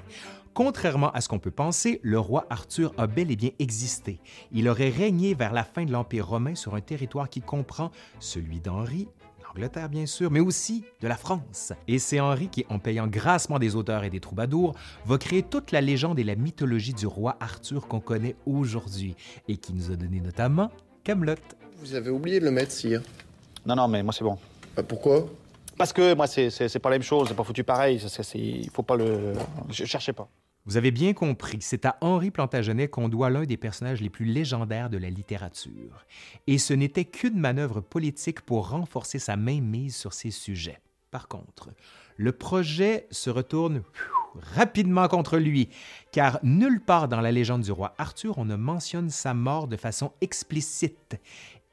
[0.54, 4.20] Contrairement à ce qu'on peut penser, le roi Arthur a bel et bien existé.
[4.52, 8.62] Il aurait régné vers la fin de l'Empire romain sur un territoire qui comprend celui
[8.62, 9.10] d'Henri,
[9.44, 11.74] l'Angleterre bien sûr, mais aussi de la France.
[11.88, 14.76] Et c'est Henri qui, en payant grassement des auteurs et des troubadours,
[15.06, 19.16] va créer toute la légende et la mythologie du roi Arthur qu'on connaît aujourd'hui
[19.48, 20.72] et qui nous a donné notamment
[21.04, 21.36] Camelot.
[21.80, 23.02] Vous avez oublié de le mettre, sire.
[23.68, 24.38] Non, non, mais moi c'est bon.
[24.76, 25.28] Bah, pourquoi?
[25.78, 28.02] Parce que moi c'est pas la même chose, c'est pas foutu pareil,
[28.36, 29.34] il faut pas le.
[29.70, 30.28] Je cherchais pas.
[30.66, 34.26] Vous avez bien compris, c'est à Henri Plantagenet qu'on doit l'un des personnages les plus
[34.26, 36.06] légendaires de la littérature.
[36.46, 40.80] Et ce n'était qu'une manœuvre politique pour renforcer sa mainmise sur ces sujets.
[41.12, 41.70] Par contre,
[42.18, 43.84] le projet se retourne
[44.56, 45.70] rapidement contre lui,
[46.12, 49.78] car nulle part dans la légende du roi Arthur on ne mentionne sa mort de
[49.78, 51.18] façon explicite.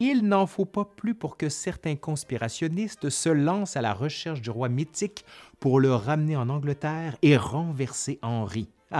[0.07, 4.51] Il n'en faut pas plus pour que certains conspirationnistes se lancent à la recherche du
[4.51, 5.25] roi mythique
[5.61, 8.69] pour le ramener en Angleterre et renverser Henri.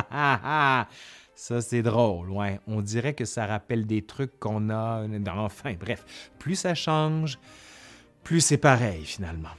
[1.35, 2.59] Ça, c'est drôle, ouais.
[2.67, 5.05] On dirait que ça rappelle des trucs qu'on a.
[5.37, 7.39] Enfin, bref, plus ça change,
[8.23, 9.51] plus c'est pareil, finalement.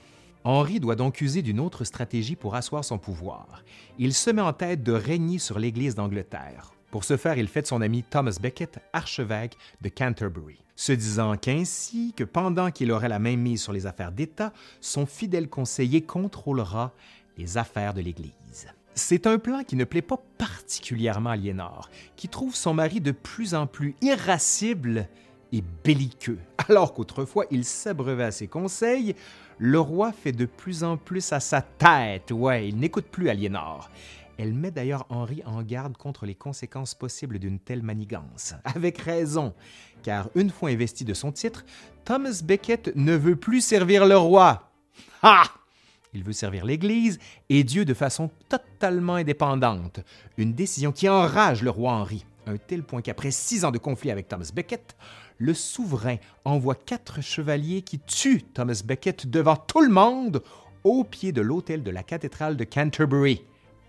[0.45, 3.63] Henri doit donc user d'une autre stratégie pour asseoir son pouvoir.
[3.99, 6.74] Il se met en tête de régner sur l'Église d'Angleterre.
[6.95, 11.35] Pour ce faire, il fait de son ami Thomas Becket archevêque de Canterbury, se disant
[11.35, 16.03] qu'ainsi que pendant qu'il aurait la main mise sur les affaires d'État, son fidèle conseiller
[16.03, 16.93] contrôlera
[17.37, 18.67] les affaires de l'Église.
[18.93, 23.11] C'est un plan qui ne plaît pas particulièrement à Aliénor, qui trouve son mari de
[23.11, 25.09] plus en plus irascible
[25.51, 26.39] et belliqueux.
[26.69, 29.17] Alors qu'autrefois il s'abreuvait à ses conseils,
[29.57, 32.31] le roi fait de plus en plus à sa tête.
[32.31, 33.89] Ouais, il n'écoute plus Aliénor.
[34.37, 38.53] Elle met d'ailleurs Henri en garde contre les conséquences possibles d'une telle manigance.
[38.65, 39.53] Avec raison,
[40.03, 41.65] car une fois investi de son titre,
[42.03, 44.71] Thomas Becket ne veut plus servir le roi.
[45.21, 45.43] Ha!
[46.13, 47.19] Il veut servir l'Église
[47.49, 49.99] et Dieu de façon totalement indépendante.
[50.37, 54.11] Une décision qui enrage le roi Henri, un tel point qu'après six ans de conflit
[54.11, 54.95] avec Thomas Becket,
[55.37, 60.41] le souverain envoie quatre chevaliers qui tuent Thomas Becket devant tout le monde
[60.83, 63.41] au pied de l'autel de la cathédrale de Canterbury.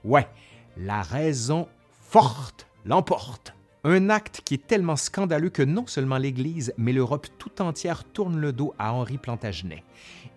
[0.07, 0.29] Ouais,
[0.77, 1.67] la raison
[2.01, 3.55] forte l'emporte.
[3.83, 8.39] Un acte qui est tellement scandaleux que non seulement l'Église, mais l'Europe tout entière tourne
[8.39, 9.83] le dos à Henri Plantagenet.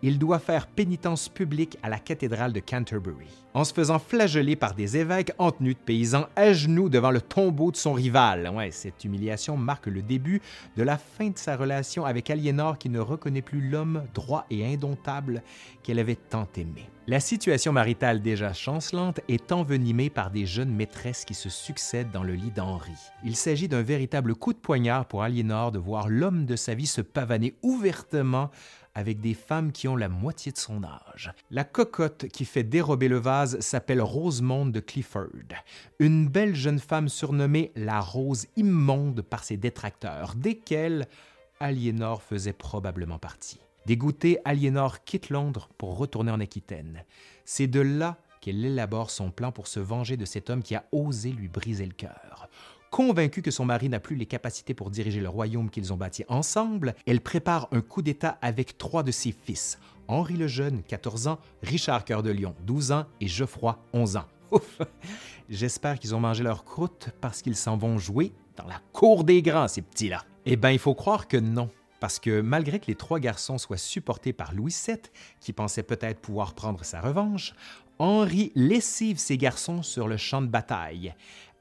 [0.02, 4.74] Il doit faire pénitence publique à la cathédrale de Canterbury, en se faisant flageller par
[4.74, 8.50] des évêques en tenue de paysans à genoux devant le tombeau de son rival.
[8.50, 10.42] Ouais, cette humiliation marque le début
[10.78, 14.66] de la fin de sa relation avec Aliénor qui ne reconnaît plus l'homme droit et
[14.66, 15.44] indomptable
[15.84, 16.90] qu'elle avait tant aimé.
[17.10, 22.22] La situation maritale déjà chancelante est envenimée par des jeunes maîtresses qui se succèdent dans
[22.22, 22.94] le lit d'Henri.
[23.24, 26.86] Il s'agit d'un véritable coup de poignard pour Aliénor de voir l'homme de sa vie
[26.86, 28.52] se pavaner ouvertement
[28.94, 31.34] avec des femmes qui ont la moitié de son âge.
[31.50, 35.30] La cocotte qui fait dérober le vase s'appelle Rosemonde de Clifford,
[35.98, 41.08] une belle jeune femme surnommée la Rose immonde par ses détracteurs, desquels
[41.60, 43.60] Aliénor faisait probablement partie.
[43.90, 47.04] Dégoûtée, Aliénor quitte Londres pour retourner en Aquitaine.
[47.44, 50.86] C'est de là qu'elle élabore son plan pour se venger de cet homme qui a
[50.92, 52.50] osé lui briser le cœur.
[52.92, 56.24] Convaincue que son mari n'a plus les capacités pour diriger le royaume qu'ils ont bâti
[56.28, 61.26] ensemble, elle prépare un coup d'État avec trois de ses fils, Henri le Jeune, 14
[61.26, 64.26] ans, Richard Cœur de Lion, 12 ans, et Geoffroy, 11 ans.
[65.50, 69.42] J'espère qu'ils ont mangé leur croûte parce qu'ils s'en vont jouer dans la cour des
[69.42, 70.26] grands, ces petits-là.
[70.46, 71.72] Eh bien, il faut croire que non.
[72.00, 74.98] Parce que malgré que les trois garçons soient supportés par Louis VII,
[75.40, 77.54] qui pensait peut-être pouvoir prendre sa revanche,
[78.00, 81.14] Henri lessive ses garçons sur le champ de bataille,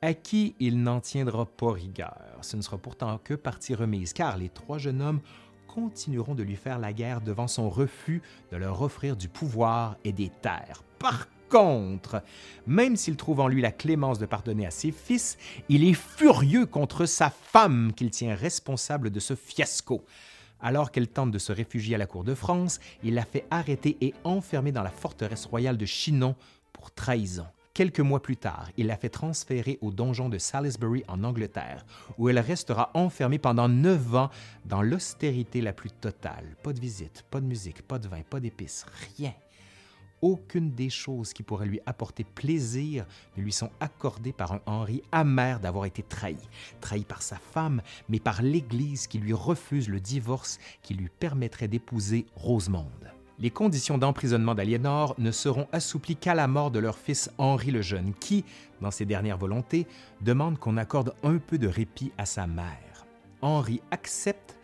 [0.02, 2.16] à qui il n'en tiendra pas rigueur.
[2.42, 5.20] Ce ne sera pourtant que partie remise, car les trois jeunes hommes
[5.66, 10.12] continueront de lui faire la guerre devant son refus de leur offrir du pouvoir et
[10.12, 10.82] des terres.
[11.48, 12.22] Contre,
[12.66, 16.66] même s'il trouve en lui la clémence de pardonner à ses fils, il est furieux
[16.66, 20.04] contre sa femme qu'il tient responsable de ce fiasco.
[20.60, 23.96] Alors qu'elle tente de se réfugier à la cour de France, il la fait arrêter
[24.00, 26.34] et enfermer dans la forteresse royale de Chinon
[26.72, 27.46] pour trahison.
[27.78, 31.86] Quelques mois plus tard, il la fait transférer au donjon de Salisbury en Angleterre,
[32.18, 34.30] où elle restera enfermée pendant neuf ans
[34.64, 36.56] dans l'austérité la plus totale.
[36.64, 38.84] Pas de visite, pas de musique, pas de vin, pas d'épices,
[39.16, 39.32] rien.
[40.20, 45.02] Aucune des choses qui pourraient lui apporter plaisir ne lui sont accordées par un Henri
[45.12, 46.36] amer d'avoir été trahi.
[46.80, 51.68] Trahi par sa femme, mais par l'Église qui lui refuse le divorce qui lui permettrait
[51.68, 53.12] d'épouser Rosemonde.
[53.40, 57.82] Les conditions d'emprisonnement d'Aliénor ne seront assouplies qu'à la mort de leur fils Henri le
[57.82, 58.44] Jeune, qui,
[58.80, 59.86] dans ses dernières volontés,
[60.20, 63.06] demande qu'on accorde un peu de répit à sa mère.
[63.40, 64.58] Henri accepte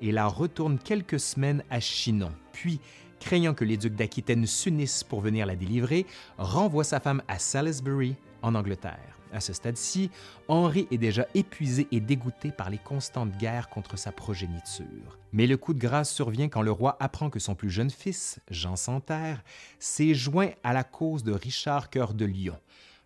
[0.00, 2.78] et la retourne quelques semaines à Chinon, puis
[3.20, 6.06] craignant que les ducs d'Aquitaine s'unissent pour venir la délivrer,
[6.38, 9.20] renvoie sa femme à Salisbury, en Angleterre.
[9.32, 10.10] À ce stade-ci,
[10.48, 15.18] Henri est déjà épuisé et dégoûté par les constantes guerres contre sa progéniture.
[15.32, 18.40] Mais le coup de grâce survient quand le roi apprend que son plus jeune fils,
[18.50, 19.44] Jean Santerre,
[19.78, 22.58] s'est joint à la cause de Richard Cœur de Lion.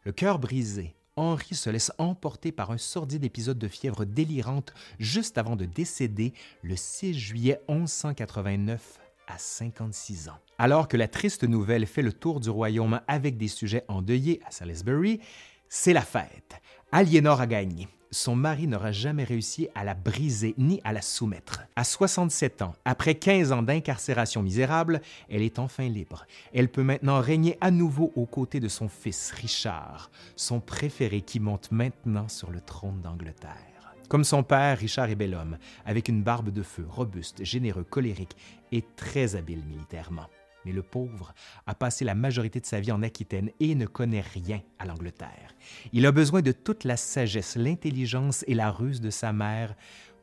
[0.04, 5.36] Le cœur brisé, Henri se laisse emporter par un sordide épisode de fièvre délirante juste
[5.36, 10.38] avant de décéder le 6 juillet 1189 à 56 ans.
[10.58, 14.50] Alors que la triste nouvelle fait le tour du royaume avec des sujets endeuillés à
[14.50, 15.20] Salisbury,
[15.68, 16.60] c'est la fête.
[16.92, 17.88] Aliénor a gagné.
[18.14, 21.64] Son mari n'aura jamais réussi à la briser ni à la soumettre.
[21.74, 26.24] À 67 ans, après 15 ans d'incarcération misérable, elle est enfin libre.
[26.54, 31.40] Elle peut maintenant régner à nouveau aux côtés de son fils Richard, son préféré qui
[31.40, 33.83] monte maintenant sur le trône d'Angleterre.
[34.08, 38.36] Comme son père, Richard est bel homme, avec une barbe de feu, robuste, généreux, colérique
[38.70, 40.26] et très habile militairement.
[40.64, 41.34] Mais le pauvre
[41.66, 45.54] a passé la majorité de sa vie en Aquitaine et ne connaît rien à l'Angleterre.
[45.92, 49.74] Il a besoin de toute la sagesse, l'intelligence et la ruse de sa mère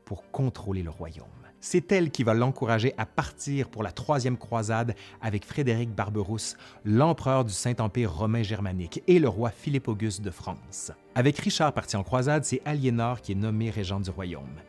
[0.06, 1.28] pour contrôler le royaume.
[1.64, 7.46] C'est elle qui va l'encourager à partir pour la troisième croisade avec Frédéric Barberousse, l'empereur
[7.46, 10.92] du Saint-Empire romain germanique et le roi Philippe Auguste de France.
[11.14, 14.60] Avec Richard parti en croisade, c'est Aliénor qui est nommé régent du royaume.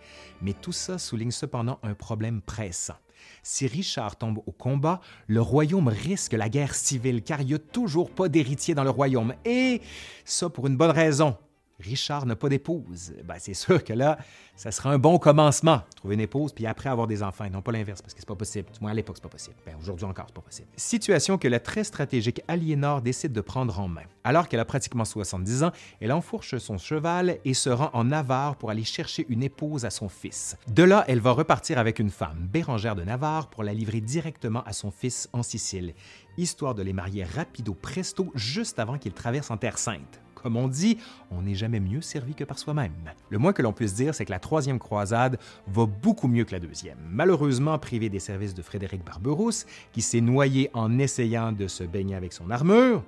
[0.42, 2.96] Mais tout ça souligne cependant un problème pressant.
[3.42, 7.58] Si Richard tombe au combat, le royaume risque la guerre civile car il n'y a
[7.58, 9.32] toujours pas d'héritier dans le royaume.
[9.46, 9.80] Et
[10.26, 11.38] ça pour une bonne raison.
[11.82, 13.12] Richard n'a pas d'épouse.
[13.24, 14.18] Ben, c'est sûr que là,
[14.56, 15.82] ça sera un bon commencement.
[15.96, 18.34] Trouver une épouse, puis après avoir des enfants, non pas l'inverse, parce que c'est pas
[18.34, 18.70] possible.
[18.72, 19.56] Du moins, à l'époque, c'est pas possible.
[19.66, 20.68] Ben, aujourd'hui encore, c'est pas possible.
[20.76, 24.02] Situation que la très stratégique Aliénor décide de prendre en main.
[24.24, 28.56] Alors qu'elle a pratiquement 70 ans, elle enfourche son cheval et se rend en Navarre
[28.56, 30.56] pour aller chercher une épouse à son fils.
[30.68, 34.62] De là, elle va repartir avec une femme, Bérangère de Navarre, pour la livrer directement
[34.64, 35.94] à son fils en Sicile,
[36.36, 40.20] histoire de les marier rapido presto juste avant qu'ils traversent en Terre Sainte.
[40.42, 40.98] Comme on dit,
[41.30, 42.92] on n'est jamais mieux servi que par soi-même.
[43.30, 46.52] Le moins que l'on puisse dire, c'est que la troisième croisade va beaucoup mieux que
[46.52, 46.98] la deuxième.
[47.10, 52.16] Malheureusement, privé des services de Frédéric Barberousse, qui s'est noyé en essayant de se baigner
[52.16, 53.04] avec son armure,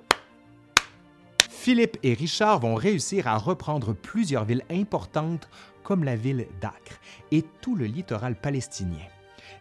[1.49, 5.49] Philippe et Richard vont réussir à reprendre plusieurs villes importantes
[5.83, 6.99] comme la ville d'Acre
[7.31, 9.07] et tout le littoral palestinien.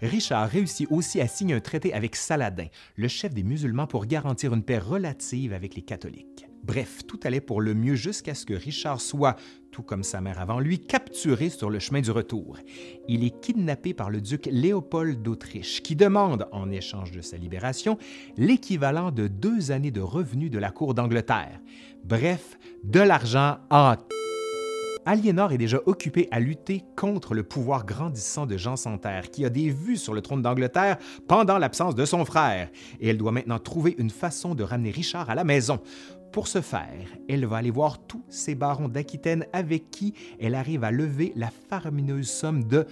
[0.03, 4.53] Richard réussit aussi à signer un traité avec Saladin, le chef des musulmans, pour garantir
[4.53, 6.44] une paix relative avec les catholiques.
[6.65, 9.37] Bref, tout allait pour le mieux jusqu'à ce que Richard soit,
[9.71, 12.57] tout comme sa mère avant lui, capturé sur le chemin du retour.
[13.07, 17.99] Il est kidnappé par le duc Léopold d'Autriche, qui demande, en échange de sa libération,
[18.39, 21.61] l'équivalent de deux années de revenus de la cour d'Angleterre.
[22.03, 23.97] Bref, de l'argent en
[25.07, 29.51] Aliénor est déjà occupé à lutter contre le pouvoir grandissant de Jean Santerre, qui a
[29.51, 30.97] des vues sur le trône d'Angleterre
[31.29, 35.29] pendant l'absence de son frère, et elle doit maintenant trouver une façon de ramener Richard
[35.29, 35.79] à la maison.
[36.35, 40.83] Pour ce faire, elle va aller voir tous ces barons d'Aquitaine avec qui elle arrive
[40.83, 42.89] à lever la faramineuse somme de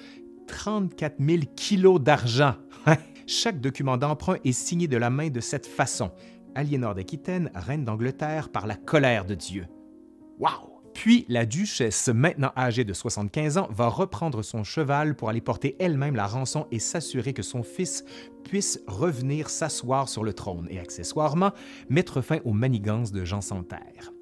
[0.46, 2.54] 34 000 kilos d'argent.
[3.26, 6.12] Chaque document d'emprunt est signé de la main de cette façon.
[6.54, 9.66] Aliénor d'Aquitaine, reine d'Angleterre, par la colère de Dieu.
[10.38, 10.71] Waouh!
[10.94, 15.76] Puis la duchesse, maintenant âgée de 75 ans, va reprendre son cheval pour aller porter
[15.78, 18.04] elle-même la rançon et s'assurer que son fils
[18.44, 21.52] puisse revenir s'asseoir sur le trône et accessoirement
[21.88, 24.12] mettre fin aux manigances de Jean Santerre.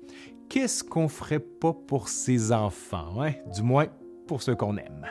[0.49, 3.33] Qu'est-ce qu'on ferait pas pour ses enfants, hein?
[3.55, 3.87] du moins
[4.27, 5.07] pour ceux qu'on aime?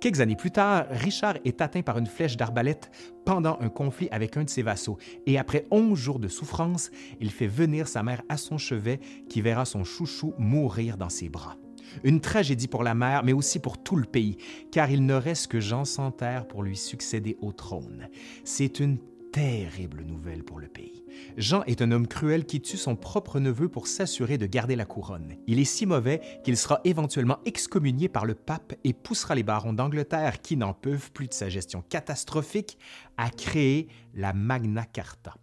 [0.00, 2.90] Quelques années plus tard, Richard est atteint par une flèche d'arbalète
[3.24, 7.30] pendant un conflit avec un de ses vassaux, et après onze jours de souffrance, il
[7.30, 11.56] fait venir sa mère à son chevet qui verra son chouchou mourir dans ses bras.
[12.02, 14.36] Une tragédie pour la mère, mais aussi pour tout le pays,
[14.72, 18.08] car il ne reste que Jean Santerre pour lui succéder au trône.
[18.44, 18.98] C'est une
[19.34, 21.04] terrible nouvelle pour le pays.
[21.36, 24.84] Jean est un homme cruel qui tue son propre neveu pour s'assurer de garder la
[24.84, 25.34] couronne.
[25.48, 29.72] Il est si mauvais qu'il sera éventuellement excommunié par le pape et poussera les barons
[29.72, 32.78] d'Angleterre, qui n'en peuvent plus de sa gestion catastrophique,
[33.16, 35.34] à créer la Magna Carta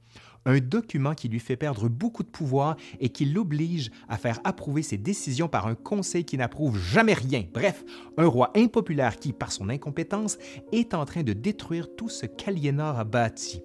[0.45, 4.83] un document qui lui fait perdre beaucoup de pouvoir et qui l'oblige à faire approuver
[4.83, 7.43] ses décisions par un conseil qui n'approuve jamais rien.
[7.53, 7.83] Bref,
[8.17, 10.37] un roi impopulaire qui, par son incompétence,
[10.71, 13.61] est en train de détruire tout ce qu'Aliénor a bâti.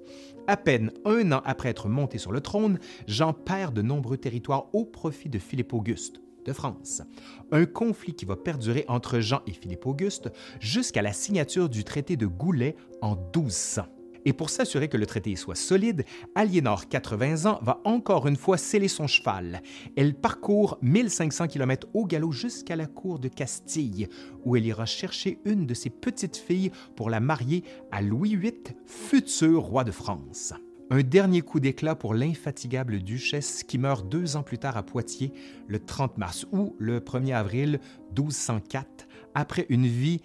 [0.46, 4.68] À peine un an après être monté sur le trône, Jean perd de nombreux territoires
[4.72, 7.02] au profit de Philippe Auguste de France.
[7.50, 12.16] Un conflit qui va perdurer entre Jean et Philippe Auguste jusqu'à la signature du traité
[12.16, 13.95] de Goulet en 1200.
[14.26, 16.04] Et pour s'assurer que le traité soit solide,
[16.34, 19.62] Aliénor, 80 ans, va encore une fois sceller son cheval.
[19.96, 24.08] Elle parcourt 1500 km au galop jusqu'à la cour de Castille,
[24.44, 27.62] où elle ira chercher une de ses petites filles pour la marier
[27.92, 30.52] à Louis VIII, futur roi de France.
[30.90, 35.32] Un dernier coup d'éclat pour l'infatigable duchesse qui meurt deux ans plus tard à Poitiers,
[35.68, 37.78] le 30 mars ou le 1er avril
[38.16, 40.20] 1204, après une vie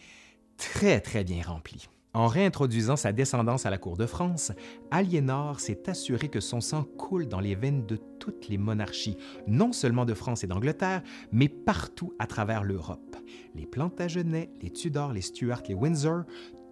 [0.58, 1.88] très très bien remplie.
[2.14, 4.52] En réintroduisant sa descendance à la cour de France,
[4.92, 9.72] Aliénor s'est assuré que son sang coule dans les veines de toutes les monarchies, non
[9.72, 13.16] seulement de France et d'Angleterre, mais partout à travers l'Europe.
[13.56, 16.24] Les Plantagenets, les Tudors, les Stuarts, les Windsor,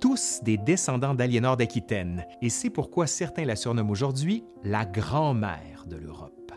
[0.01, 2.25] tous des descendants d'Aliénor d'Aquitaine.
[2.41, 6.51] Et c'est pourquoi certains la surnomment aujourd'hui la grand-mère de l'Europe.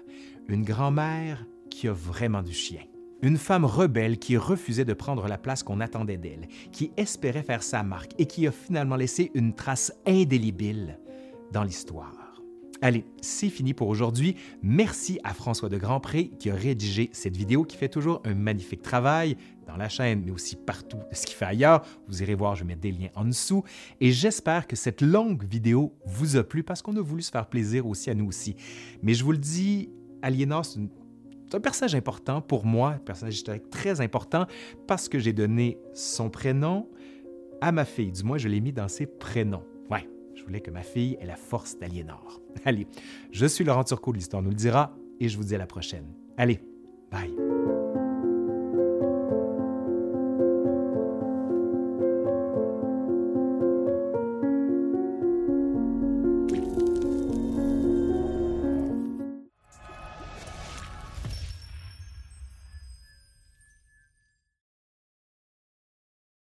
[0.48, 2.82] Une grand-mère qui a vraiment du chien.
[3.22, 7.62] Une femme rebelle qui refusait de prendre la place qu'on attendait d'elle, qui espérait faire
[7.62, 10.98] sa marque et qui a finalement laissé une trace indélébile
[11.52, 12.22] dans l'histoire.
[12.84, 14.34] Allez, c'est fini pour aujourd'hui.
[14.60, 18.82] Merci à François de Grandpré qui a rédigé cette vidéo qui fait toujours un magnifique
[18.82, 19.36] travail
[19.68, 21.86] dans la chaîne, mais aussi partout ce qu'il fait ailleurs.
[22.08, 23.62] Vous irez voir, je mets des liens en dessous.
[24.00, 27.46] Et j'espère que cette longue vidéo vous a plu parce qu'on a voulu se faire
[27.46, 28.56] plaisir aussi à nous aussi.
[29.00, 29.88] Mais je vous le dis,
[30.20, 30.88] Aliénor, une
[31.52, 34.46] c'est un personnage important pour moi, un personnage historique très important,
[34.86, 36.88] parce que j'ai donné son prénom
[37.60, 38.10] à ma fille.
[38.10, 39.62] Du moins, je l'ai mis dans ses prénoms.
[39.90, 42.40] Ouais, je voulais que ma fille ait la force d'Aliénor.
[42.64, 42.86] Allez,
[43.32, 46.06] je suis Laurent Turcot, l'Histoire nous le dira, et je vous dis à la prochaine.
[46.38, 46.58] Allez,
[47.10, 47.61] bye.